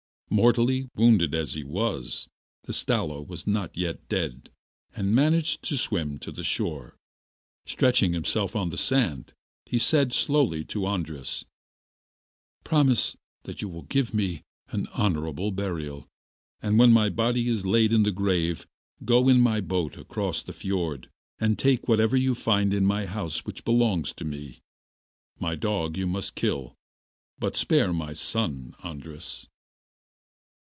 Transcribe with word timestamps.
Mortally 0.33 0.87
wounded 0.95 1.35
as 1.35 1.55
he 1.55 1.63
was, 1.65 2.29
the 2.63 2.71
Stalo 2.71 3.21
was 3.21 3.45
not 3.45 3.75
yet 3.75 4.07
dead, 4.07 4.49
and 4.95 5.13
managed 5.13 5.61
to 5.63 5.75
swim 5.75 6.19
to 6.19 6.31
the 6.31 6.41
shore. 6.41 6.95
Stretching 7.65 8.13
himself 8.13 8.55
on 8.55 8.69
the 8.69 8.77
sand, 8.77 9.33
he 9.65 9.77
said 9.77 10.13
slowly 10.13 10.63
to 10.63 10.85
Andras: 10.85 11.43
'Promise 12.63 13.17
that 13.43 13.61
you 13.61 13.67
will 13.67 13.81
give 13.81 14.13
me 14.13 14.41
an 14.69 14.87
honourable 14.97 15.51
burial, 15.51 16.07
and 16.61 16.79
when 16.79 16.93
my 16.93 17.09
body 17.09 17.49
is 17.49 17.65
laid 17.65 17.91
in 17.91 18.03
the 18.03 18.11
grave 18.13 18.65
go 19.03 19.27
in 19.27 19.41
my 19.41 19.59
boat 19.59 19.97
across 19.97 20.41
the 20.41 20.53
fiord, 20.53 21.09
and 21.41 21.59
take 21.59 21.89
whatever 21.89 22.15
you 22.15 22.33
find 22.33 22.73
in 22.73 22.85
my 22.85 23.05
house 23.05 23.43
which 23.43 23.65
belongs 23.65 24.13
to 24.13 24.23
me. 24.23 24.61
My 25.41 25.55
dog 25.55 25.97
you 25.97 26.07
must 26.07 26.35
kill, 26.35 26.73
but 27.37 27.57
spare 27.57 27.91
my 27.91 28.13
son, 28.13 28.75
Andras. 28.81 29.45